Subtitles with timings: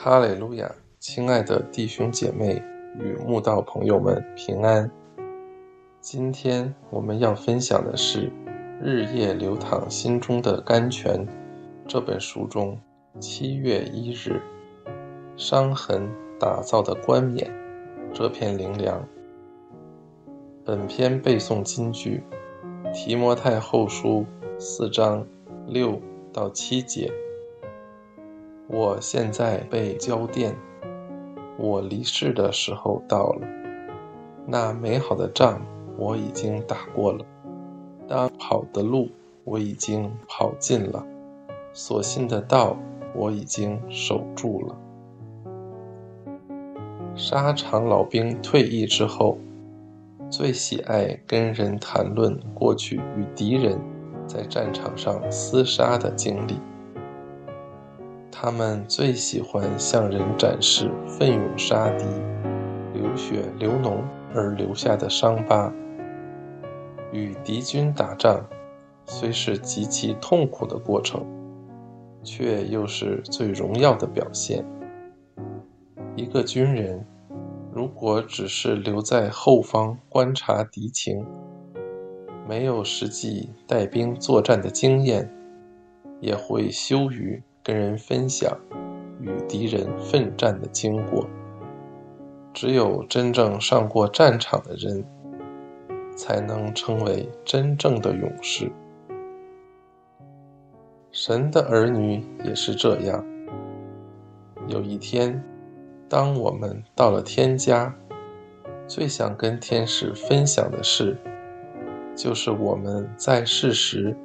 [0.00, 2.62] 哈利路亚，亲爱的弟兄姐妹
[3.00, 4.88] 与慕道朋友们平安。
[6.00, 8.28] 今天我们要分享的是
[8.80, 11.26] 《日夜流淌心中的甘泉》
[11.88, 12.78] 这本书中
[13.18, 14.40] 七月一日
[15.36, 16.08] 伤痕
[16.38, 17.52] 打造的冠冕
[18.14, 19.04] 这篇灵粮。
[20.64, 22.22] 本篇背诵金句：
[22.94, 24.24] 提摩太后书
[24.60, 25.26] 四章
[25.66, 26.00] 六
[26.32, 27.12] 到七节。
[28.70, 30.54] 我现在被交电，
[31.58, 33.46] 我离世的时候到了。
[34.46, 35.62] 那美好的仗
[35.96, 37.24] 我已经打过了，
[38.06, 39.08] 当跑的路
[39.44, 41.02] 我已经跑尽了，
[41.72, 42.76] 所信的道
[43.14, 44.76] 我已经守住了。
[47.14, 49.38] 沙场老兵退役之后，
[50.28, 53.80] 最喜爱跟人谈论过去与敌人
[54.26, 56.60] 在战场上厮杀的经历。
[58.40, 62.04] 他们最喜欢向人展示奋勇杀敌、
[62.94, 64.00] 流血流脓
[64.32, 65.72] 而留下的伤疤。
[67.10, 68.46] 与敌军打仗，
[69.06, 71.26] 虽是极其痛苦的过程，
[72.22, 74.64] 却又是最荣耀的表现。
[76.14, 77.04] 一个军人
[77.72, 81.26] 如果只是留在后方观察敌情，
[82.48, 85.28] 没有实际带兵作战的经验，
[86.20, 87.42] 也会羞于。
[87.68, 88.58] 跟人分享
[89.20, 91.28] 与敌人奋战的经过。
[92.54, 95.04] 只有真正上过战场的人，
[96.16, 98.72] 才能成为真正的勇士。
[101.12, 103.22] 神的儿女也是这样。
[104.66, 105.44] 有一天，
[106.08, 107.94] 当我们到了天家，
[108.86, 111.18] 最想跟天使分享的事，
[112.16, 114.16] 就是我们在世时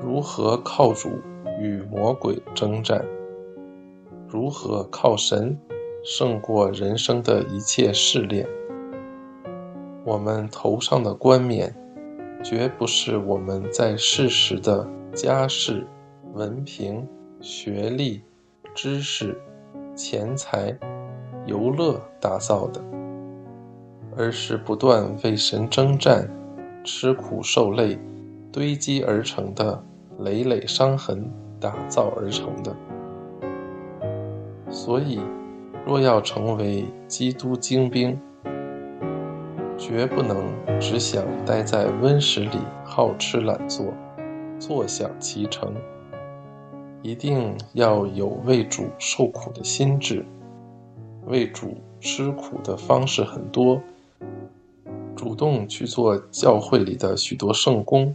[0.00, 1.10] 如何靠主。
[1.58, 3.04] 与魔鬼征战，
[4.28, 5.58] 如何靠神
[6.04, 8.46] 胜过人生的一切试炼？
[10.04, 11.74] 我们头上的冠冕，
[12.42, 15.86] 绝不是我们在世时的家世、
[16.34, 17.08] 文凭、
[17.40, 18.22] 学历、
[18.74, 19.36] 知识、
[19.96, 20.78] 钱财、
[21.46, 22.80] 游乐打造的，
[24.16, 26.30] 而是不断为神征战、
[26.84, 27.98] 吃苦受累
[28.52, 29.82] 堆积而成的
[30.20, 31.28] 累累伤痕。
[31.66, 32.76] 打造而成的，
[34.70, 35.18] 所以，
[35.84, 38.16] 若要成为基督精兵，
[39.76, 40.36] 绝不能
[40.78, 43.86] 只想待在温室里好吃懒做、
[44.60, 45.74] 坐享其成，
[47.02, 50.24] 一定要有为主受苦的心智。
[51.24, 53.82] 为主吃苦的方式很多，
[55.16, 58.14] 主动去做教会里的许多圣功。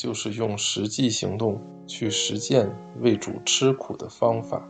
[0.00, 4.66] 就是用实际行动去实践为主吃苦的方法。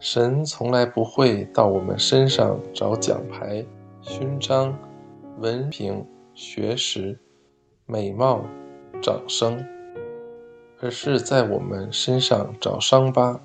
[0.00, 3.62] 神从来不会到我们身上找奖牌、
[4.00, 4.74] 勋章、
[5.38, 6.02] 文凭、
[6.32, 7.20] 学识、
[7.84, 8.42] 美貌、
[9.02, 9.62] 掌声，
[10.80, 13.38] 而是在我们身上找伤疤。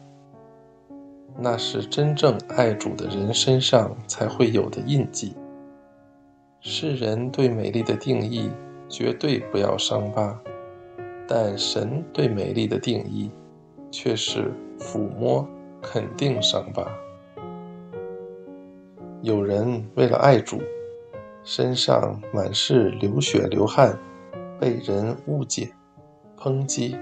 [1.37, 5.35] 那是真正爱主的人身上才会有的印记。
[6.61, 8.49] 世人对美丽的定义。
[8.89, 10.39] 绝对不要伤疤，
[11.27, 13.29] 但神对美丽的定义
[13.91, 15.47] 却是抚摸、
[15.81, 16.87] 肯定伤疤。
[19.21, 20.61] 有人为了爱主，
[21.43, 23.97] 身上满是流血流汗、
[24.59, 25.69] 被人误解、
[26.39, 26.95] 抨击、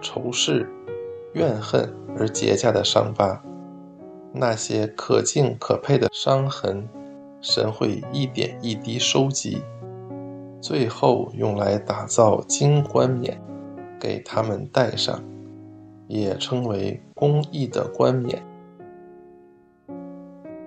[0.00, 0.66] 仇视、
[1.34, 3.42] 怨恨而结痂的伤疤，
[4.32, 6.88] 那些可敬可佩的伤痕，
[7.40, 9.60] 神会一点一滴收集。
[10.66, 13.40] 最后用来打造金冠冕，
[14.00, 15.22] 给他们戴上，
[16.08, 18.42] 也称为公义的冠冕。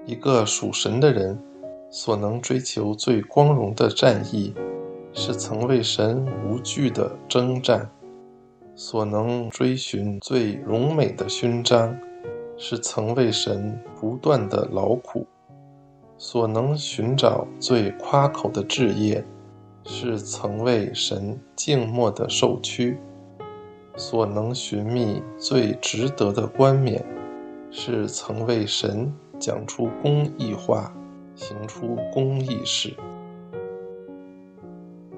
[0.06, 1.38] 一个属神的人
[1.92, 4.54] 所能追求最光荣的战役，
[5.12, 7.82] 是曾为神无惧的征战；
[8.76, 11.94] 所能追寻最荣美的勋章，
[12.56, 15.26] 是曾为神不断的劳苦；
[16.18, 19.22] 所能寻找最夸口的志业。
[19.92, 22.96] 是曾为神静默的受屈，
[23.98, 27.04] 所能寻觅最值得的冠冕；
[27.72, 30.94] 是曾为神讲出公义话，
[31.34, 32.94] 行出公义事。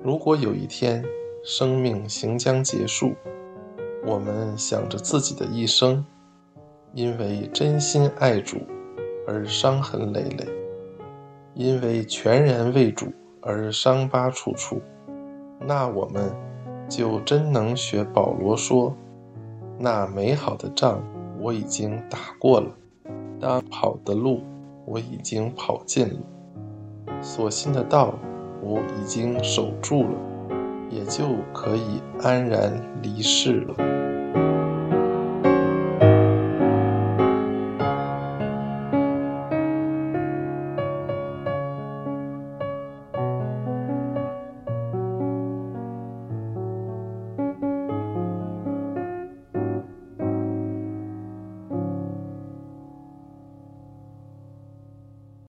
[0.01, 1.03] 如果有一天
[1.43, 3.13] 生命行将结束，
[4.05, 6.03] 我们想着自己的一生，
[6.93, 8.57] 因为真心爱主
[9.27, 10.47] 而伤痕累累，
[11.55, 13.07] 因为全然为主。
[13.41, 14.81] 而伤疤处处，
[15.59, 16.31] 那我们
[16.87, 18.95] 就真能学保罗说
[19.79, 21.01] ：“那美好的仗
[21.39, 22.67] 我已经打过了，
[23.39, 24.41] 当跑的路
[24.85, 26.19] 我已经跑尽了，
[27.21, 28.13] 所信的道
[28.61, 30.15] 我已经守住了，
[30.89, 33.75] 也就可以安然离世了。